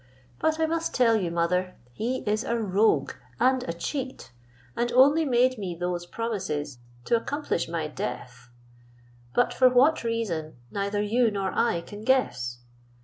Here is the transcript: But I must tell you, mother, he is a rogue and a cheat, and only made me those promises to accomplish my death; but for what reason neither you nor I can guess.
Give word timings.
But 0.39 0.59
I 0.59 0.65
must 0.65 0.95
tell 0.95 1.15
you, 1.15 1.29
mother, 1.29 1.75
he 1.93 2.23
is 2.27 2.43
a 2.43 2.57
rogue 2.57 3.11
and 3.39 3.61
a 3.69 3.71
cheat, 3.71 4.31
and 4.75 4.91
only 4.93 5.25
made 5.25 5.59
me 5.59 5.75
those 5.75 6.07
promises 6.07 6.79
to 7.05 7.15
accomplish 7.15 7.67
my 7.67 7.87
death; 7.87 8.49
but 9.35 9.53
for 9.53 9.69
what 9.69 10.03
reason 10.03 10.55
neither 10.71 11.03
you 11.03 11.29
nor 11.29 11.51
I 11.55 11.81
can 11.81 12.01
guess. 12.03 12.61